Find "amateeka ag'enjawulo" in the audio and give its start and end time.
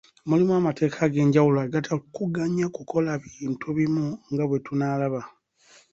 0.59-1.57